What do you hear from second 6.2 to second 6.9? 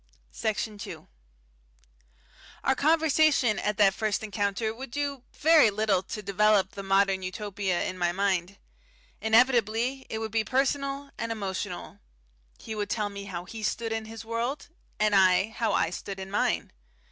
develop the